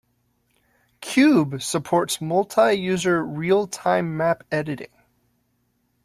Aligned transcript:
Cube 0.99 1.61
supports 1.61 2.19
multi-user, 2.19 3.23
realtime 3.23 4.13
map 4.17 4.43
editing. 4.51 4.89